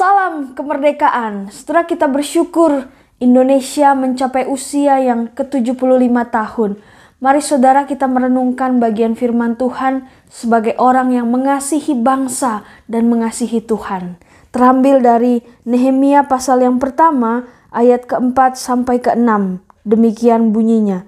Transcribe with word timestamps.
Salam 0.00 0.56
kemerdekaan. 0.56 1.52
Setelah 1.52 1.84
kita 1.84 2.08
bersyukur 2.08 2.88
Indonesia 3.20 3.92
mencapai 3.92 4.48
usia 4.48 4.96
yang 4.96 5.28
ke-75 5.28 6.16
tahun. 6.32 6.80
Mari 7.20 7.44
saudara 7.44 7.84
kita 7.84 8.08
merenungkan 8.08 8.80
bagian 8.80 9.12
firman 9.12 9.60
Tuhan 9.60 10.08
sebagai 10.32 10.72
orang 10.80 11.12
yang 11.12 11.28
mengasihi 11.28 11.92
bangsa 11.92 12.64
dan 12.88 13.12
mengasihi 13.12 13.60
Tuhan. 13.60 14.16
Terambil 14.56 15.04
dari 15.04 15.44
Nehemia 15.68 16.24
pasal 16.24 16.64
yang 16.64 16.80
pertama 16.80 17.44
ayat 17.68 18.08
keempat 18.08 18.56
sampai 18.56 19.04
keenam. 19.04 19.60
Demikian 19.84 20.56
bunyinya. 20.56 21.04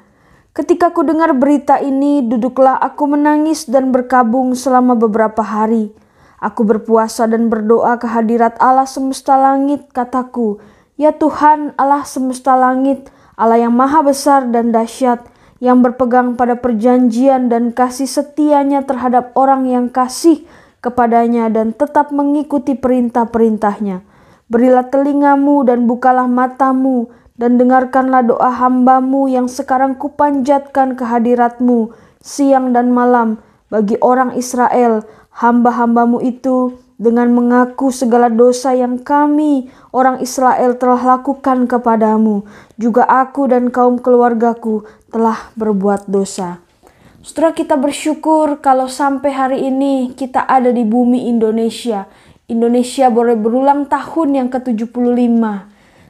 Ketika 0.53 0.93
ku 0.93 1.01
dengar 1.01 1.33
berita 1.33 1.81
ini, 1.81 2.21
duduklah 2.29 2.77
aku 2.77 3.09
menangis 3.09 3.65
dan 3.65 3.89
berkabung 3.89 4.53
selama 4.53 4.93
beberapa 4.93 5.41
hari. 5.41 5.97
Aku 6.43 6.67
berpuasa 6.67 7.31
dan 7.31 7.47
berdoa 7.47 8.03
kehadirat 8.03 8.59
Allah 8.59 8.83
semesta 8.83 9.39
langit, 9.39 9.87
kataku, 9.95 10.59
Ya 10.99 11.15
Tuhan 11.15 11.71
Allah 11.79 12.03
semesta 12.03 12.59
langit, 12.59 13.15
Allah 13.39 13.63
yang 13.63 13.71
maha 13.71 14.03
besar 14.03 14.51
dan 14.51 14.75
dahsyat, 14.75 15.23
yang 15.63 15.87
berpegang 15.87 16.35
pada 16.35 16.59
perjanjian 16.59 17.47
dan 17.47 17.71
kasih 17.71 18.11
setianya 18.11 18.83
terhadap 18.83 19.31
orang 19.39 19.71
yang 19.71 19.87
kasih 19.87 20.43
kepadanya 20.83 21.47
dan 21.47 21.71
tetap 21.71 22.11
mengikuti 22.11 22.75
perintah-perintahnya. 22.75 24.03
Berilah 24.51 24.91
telingamu 24.91 25.63
dan 25.63 25.87
bukalah 25.87 26.27
matamu, 26.27 27.07
dan 27.39 27.57
dengarkanlah 27.57 28.27
doa 28.27 28.51
hambamu 28.51 29.31
yang 29.31 29.47
sekarang 29.47 29.97
kupanjatkan 29.97 30.99
kehadiratmu 30.99 31.95
siang 32.23 32.71
dan 32.71 32.95
malam 32.95 33.43
bagi 33.73 33.97
orang 34.05 34.37
Israel, 34.37 35.01
hamba-hambamu 35.33 36.21
itu 36.21 36.77
dengan 37.01 37.33
mengaku 37.33 37.89
segala 37.89 38.29
dosa 38.29 38.77
yang 38.77 39.01
kami 39.01 39.73
orang 39.97 40.21
Israel 40.21 40.77
telah 40.77 41.17
lakukan 41.17 41.65
kepadamu. 41.65 42.45
Juga 42.77 43.09
aku 43.09 43.49
dan 43.49 43.73
kaum 43.73 43.97
keluargaku 43.97 44.85
telah 45.09 45.49
berbuat 45.57 46.05
dosa. 46.13 46.61
Setelah 47.25 47.57
kita 47.57 47.81
bersyukur 47.81 48.61
kalau 48.61 48.93
sampai 48.93 49.33
hari 49.33 49.59
ini 49.73 50.13
kita 50.13 50.45
ada 50.45 50.69
di 50.69 50.85
bumi 50.85 51.33
Indonesia. 51.33 52.05
Indonesia 52.53 53.09
boleh 53.09 53.41
berulang 53.41 53.89
tahun 53.89 54.37
yang 54.37 54.49
ke-75. 54.53 55.41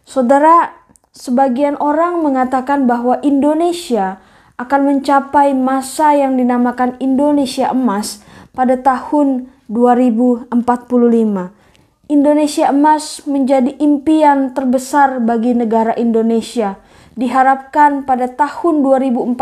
Saudara, 0.02 0.82
Sebagian 1.12 1.76
orang 1.76 2.24
mengatakan 2.24 2.88
bahwa 2.88 3.20
Indonesia 3.20 4.16
akan 4.62 4.80
mencapai 4.96 5.52
masa 5.52 6.14
yang 6.14 6.38
dinamakan 6.38 6.94
Indonesia 7.02 7.70
emas 7.74 8.22
pada 8.54 8.78
tahun 8.78 9.50
2045. 9.66 10.52
Indonesia 12.12 12.64
emas 12.68 13.24
menjadi 13.24 13.72
impian 13.80 14.52
terbesar 14.52 15.22
bagi 15.24 15.56
negara 15.56 15.96
Indonesia. 15.96 16.76
Diharapkan 17.16 18.04
pada 18.08 18.28
tahun 18.28 18.84
2045 18.84 19.36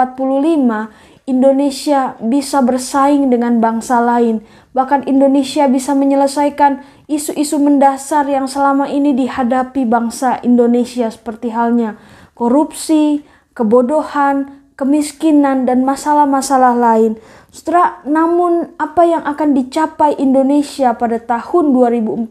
Indonesia 1.26 2.18
bisa 2.18 2.58
bersaing 2.62 3.30
dengan 3.30 3.62
bangsa 3.62 4.02
lain. 4.02 4.42
Bahkan 4.74 5.06
Indonesia 5.06 5.66
bisa 5.70 5.94
menyelesaikan 5.94 6.82
isu-isu 7.10 7.58
mendasar 7.58 8.26
yang 8.26 8.46
selama 8.50 8.90
ini 8.90 9.14
dihadapi 9.14 9.86
bangsa 9.86 10.42
Indonesia 10.42 11.10
seperti 11.10 11.54
halnya 11.54 11.98
korupsi, 12.40 13.20
kebodohan, 13.52 14.59
kemiskinan, 14.80 15.68
dan 15.68 15.84
masalah-masalah 15.84 16.72
lain. 16.72 17.20
Setelah 17.52 18.00
namun 18.08 18.72
apa 18.80 19.04
yang 19.04 19.20
akan 19.28 19.52
dicapai 19.52 20.16
Indonesia 20.16 20.96
pada 20.96 21.20
tahun 21.20 21.76
2045 21.76 22.24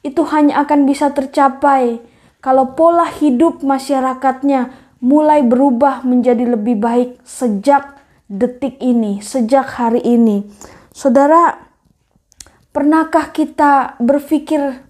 itu 0.00 0.22
hanya 0.32 0.64
akan 0.64 0.80
bisa 0.88 1.12
tercapai 1.12 2.00
kalau 2.40 2.72
pola 2.72 3.04
hidup 3.04 3.60
masyarakatnya 3.60 4.72
mulai 5.04 5.44
berubah 5.44 6.00
menjadi 6.06 6.56
lebih 6.56 6.80
baik 6.80 7.20
sejak 7.28 8.00
detik 8.32 8.80
ini, 8.80 9.20
sejak 9.20 9.68
hari 9.76 10.00
ini. 10.00 10.48
Saudara, 10.94 11.66
Pernahkah 12.76 13.32
kita 13.32 13.96
berpikir 13.96 14.84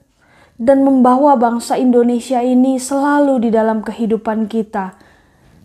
dan 0.58 0.82
membawa 0.82 1.38
bangsa 1.38 1.78
Indonesia 1.78 2.42
ini 2.42 2.82
selalu 2.82 3.46
di 3.46 3.54
dalam 3.54 3.78
kehidupan 3.78 4.50
kita? 4.50 4.98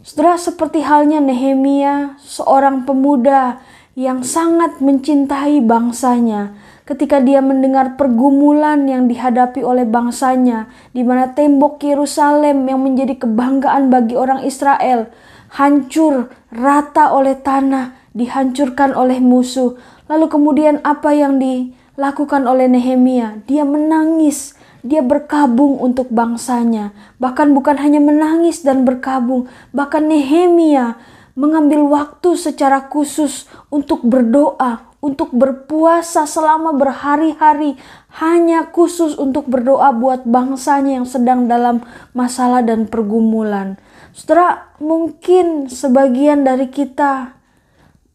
Setelah 0.01 0.37
seperti 0.41 0.81
halnya 0.81 1.21
Nehemia, 1.21 2.17
seorang 2.17 2.89
pemuda 2.89 3.61
yang 3.93 4.25
sangat 4.25 4.81
mencintai 4.81 5.61
bangsanya, 5.61 6.57
ketika 6.89 7.21
dia 7.21 7.37
mendengar 7.37 8.01
pergumulan 8.01 8.89
yang 8.89 9.05
dihadapi 9.05 9.61
oleh 9.61 9.85
bangsanya, 9.85 10.65
di 10.89 11.05
mana 11.05 11.37
tembok 11.37 11.77
Yerusalem 11.85 12.65
yang 12.65 12.81
menjadi 12.81 13.13
kebanggaan 13.13 13.93
bagi 13.93 14.17
orang 14.17 14.41
Israel 14.41 15.13
hancur 15.51 16.31
rata 16.49 17.11
oleh 17.11 17.35
tanah, 17.35 17.93
dihancurkan 18.15 18.95
oleh 18.95 19.19
musuh. 19.19 19.75
Lalu 20.07 20.25
kemudian 20.31 20.79
apa 20.83 21.11
yang 21.11 21.39
di 21.39 21.75
lakukan 21.99 22.47
oleh 22.47 22.71
Nehemia. 22.71 23.43
Dia 23.47 23.67
menangis, 23.67 24.55
dia 24.81 25.01
berkabung 25.05 25.77
untuk 25.77 26.09
bangsanya. 26.09 26.93
Bahkan 27.21 27.53
bukan 27.53 27.77
hanya 27.81 28.01
menangis 28.01 28.65
dan 28.65 28.85
berkabung, 28.85 29.49
bahkan 29.73 30.05
Nehemia 30.05 30.97
mengambil 31.33 31.87
waktu 31.87 32.35
secara 32.37 32.91
khusus 32.91 33.47
untuk 33.71 34.03
berdoa, 34.03 34.93
untuk 35.01 35.33
berpuasa 35.33 36.29
selama 36.29 36.75
berhari-hari, 36.75 37.79
hanya 38.21 38.69
khusus 38.69 39.17
untuk 39.17 39.47
berdoa 39.49 39.89
buat 39.95 40.27
bangsanya 40.27 41.01
yang 41.01 41.07
sedang 41.07 41.47
dalam 41.49 41.81
masalah 42.13 42.61
dan 42.61 42.85
pergumulan. 42.85 43.79
Setelah 44.11 44.75
mungkin 44.77 45.71
sebagian 45.71 46.43
dari 46.43 46.67
kita 46.67 47.40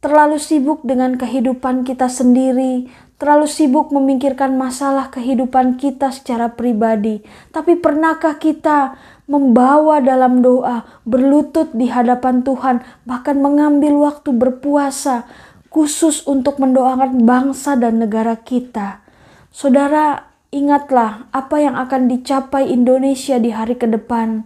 terlalu 0.04 0.36
sibuk 0.38 0.84
dengan 0.84 1.16
kehidupan 1.16 1.82
kita 1.88 2.06
sendiri, 2.06 2.88
terlalu 3.16 3.48
sibuk 3.48 3.88
memikirkan 3.88 4.60
masalah 4.60 5.08
kehidupan 5.08 5.80
kita 5.80 6.12
secara 6.12 6.52
pribadi. 6.52 7.24
Tapi 7.52 7.80
pernahkah 7.80 8.36
kita 8.36 8.96
membawa 9.24 10.04
dalam 10.04 10.44
doa, 10.44 10.84
berlutut 11.08 11.72
di 11.72 11.88
hadapan 11.88 12.44
Tuhan, 12.44 12.84
bahkan 13.08 13.40
mengambil 13.40 13.96
waktu 14.04 14.30
berpuasa 14.36 15.24
khusus 15.72 16.24
untuk 16.28 16.60
mendoakan 16.60 17.24
bangsa 17.24 17.74
dan 17.76 18.00
negara 18.00 18.36
kita? 18.36 19.00
Saudara, 19.48 20.28
ingatlah 20.52 21.26
apa 21.32 21.56
yang 21.56 21.74
akan 21.74 22.12
dicapai 22.12 22.68
Indonesia 22.68 23.40
di 23.40 23.50
hari 23.50 23.80
ke 23.80 23.88
depan. 23.88 24.44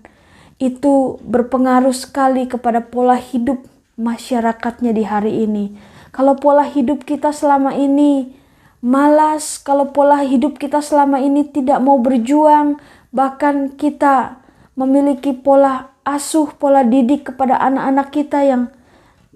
Itu 0.63 1.19
berpengaruh 1.27 1.97
sekali 1.97 2.47
kepada 2.47 2.85
pola 2.85 3.19
hidup 3.19 3.65
masyarakatnya 4.01 4.97
di 4.97 5.05
hari 5.05 5.45
ini. 5.45 5.77
Kalau 6.11 6.41
pola 6.41 6.65
hidup 6.65 7.05
kita 7.05 7.31
selama 7.31 7.77
ini 7.77 8.33
malas, 8.81 9.61
kalau 9.61 9.93
pola 9.93 10.25
hidup 10.25 10.57
kita 10.57 10.81
selama 10.81 11.21
ini 11.21 11.45
tidak 11.45 11.79
mau 11.85 12.01
berjuang, 12.01 12.81
bahkan 13.13 13.77
kita 13.77 14.41
memiliki 14.75 15.37
pola 15.37 15.93
asuh, 16.03 16.49
pola 16.57 16.81
didik 16.81 17.31
kepada 17.31 17.61
anak-anak 17.61 18.09
kita 18.11 18.41
yang 18.43 18.63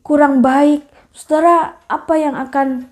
kurang 0.00 0.40
baik. 0.40 0.88
Saudara, 1.14 1.78
apa 1.86 2.14
yang 2.18 2.34
akan 2.34 2.88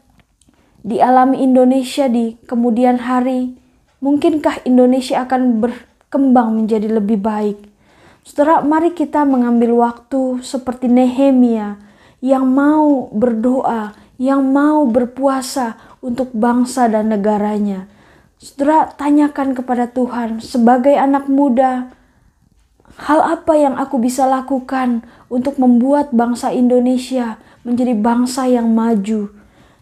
dialami 0.84 1.42
Indonesia 1.42 2.06
di 2.06 2.36
kemudian 2.44 3.02
hari? 3.02 3.56
Mungkinkah 4.04 4.62
Indonesia 4.68 5.24
akan 5.24 5.62
berkembang 5.62 6.54
menjadi 6.54 6.92
lebih 7.00 7.18
baik? 7.18 7.71
Saudara, 8.22 8.62
mari 8.62 8.94
kita 8.94 9.26
mengambil 9.26 9.82
waktu 9.82 10.46
seperti 10.46 10.86
Nehemia 10.86 11.74
yang 12.22 12.46
mau 12.46 13.10
berdoa, 13.10 13.98
yang 14.14 14.46
mau 14.46 14.86
berpuasa 14.86 15.74
untuk 15.98 16.30
bangsa 16.30 16.86
dan 16.86 17.10
negaranya. 17.10 17.90
Saudara, 18.38 18.94
tanyakan 18.94 19.58
kepada 19.58 19.90
Tuhan 19.90 20.38
sebagai 20.38 20.94
anak 20.94 21.26
muda, 21.26 21.90
hal 22.94 23.20
apa 23.22 23.58
yang 23.58 23.74
aku 23.74 23.98
bisa 23.98 24.22
lakukan 24.30 25.02
untuk 25.26 25.58
membuat 25.58 26.14
bangsa 26.14 26.54
Indonesia 26.54 27.42
menjadi 27.66 27.98
bangsa 27.98 28.46
yang 28.46 28.70
maju. 28.70 29.34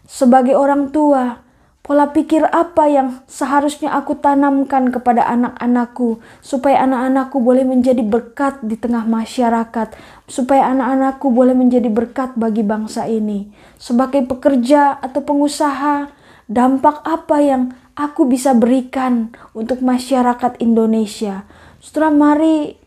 Sebagai 0.09 0.57
orang 0.57 0.89
tua, 0.89 1.45
pola 1.81 2.13
pikir 2.13 2.45
apa 2.45 2.85
yang 2.85 3.25
seharusnya 3.25 3.89
aku 3.97 4.13
tanamkan 4.21 4.93
kepada 4.93 5.25
anak-anakku 5.25 6.21
supaya 6.45 6.85
anak-anakku 6.85 7.41
boleh 7.41 7.65
menjadi 7.65 8.05
berkat 8.05 8.61
di 8.61 8.77
tengah 8.77 9.03
masyarakat, 9.09 9.93
supaya 10.29 10.69
anak-anakku 10.69 11.33
boleh 11.33 11.57
menjadi 11.57 11.89
berkat 11.89 12.37
bagi 12.37 12.61
bangsa 12.61 13.09
ini. 13.09 13.49
Sebagai 13.81 14.23
pekerja 14.29 15.01
atau 15.01 15.25
pengusaha, 15.25 16.13
dampak 16.45 17.01
apa 17.01 17.37
yang 17.41 17.73
aku 17.97 18.29
bisa 18.29 18.53
berikan 18.53 19.33
untuk 19.57 19.81
masyarakat 19.81 20.61
Indonesia. 20.61 21.43
Setelah 21.81 22.13
mari 22.13 22.77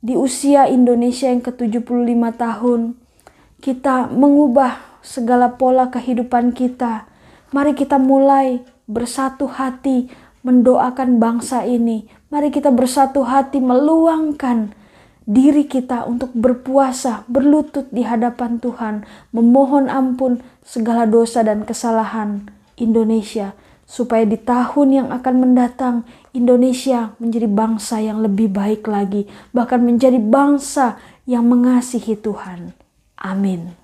di 0.00 0.16
usia 0.16 0.64
Indonesia 0.64 1.28
yang 1.28 1.44
ke-75 1.44 2.22
tahun, 2.40 2.80
kita 3.60 4.08
mengubah 4.08 4.80
segala 5.04 5.52
pola 5.60 5.92
kehidupan 5.92 6.56
kita. 6.56 7.04
Mari 7.50 7.74
kita 7.74 7.98
mulai 7.98 8.62
bersatu 8.86 9.50
hati 9.50 10.06
mendoakan 10.46 11.18
bangsa 11.18 11.66
ini. 11.66 12.06
Mari 12.30 12.54
kita 12.54 12.70
bersatu 12.70 13.26
hati 13.26 13.58
meluangkan 13.58 14.70
diri 15.26 15.66
kita 15.66 16.06
untuk 16.06 16.30
berpuasa, 16.34 17.26
berlutut 17.26 17.90
di 17.90 18.06
hadapan 18.06 18.62
Tuhan, 18.62 19.06
memohon 19.34 19.90
ampun 19.90 20.42
segala 20.62 21.06
dosa 21.06 21.42
dan 21.42 21.66
kesalahan 21.66 22.50
Indonesia, 22.78 23.54
supaya 23.82 24.22
di 24.22 24.38
tahun 24.38 24.88
yang 24.90 25.08
akan 25.10 25.34
mendatang 25.38 25.96
Indonesia 26.30 27.14
menjadi 27.18 27.46
bangsa 27.50 27.98
yang 27.98 28.22
lebih 28.22 28.50
baik 28.50 28.86
lagi, 28.86 29.26
bahkan 29.50 29.82
menjadi 29.82 30.22
bangsa 30.22 30.98
yang 31.26 31.46
mengasihi 31.46 32.14
Tuhan. 32.14 32.74
Amin. 33.18 33.79